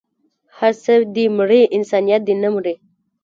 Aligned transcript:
هر 0.57 0.73
څه 0.83 0.93
دې 1.15 1.25
مري 1.37 1.61
انسانيت 1.77 2.21
دې 2.27 2.35
نه 2.43 2.49
مري 2.55 2.73